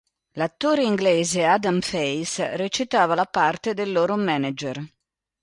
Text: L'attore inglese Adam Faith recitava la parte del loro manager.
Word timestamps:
L'attore 0.31 0.81
inglese 0.83 1.45
Adam 1.45 1.79
Faith 1.79 2.39
recitava 2.55 3.13
la 3.13 3.25
parte 3.25 3.75
del 3.75 3.91
loro 3.91 4.17
manager. 4.17 4.83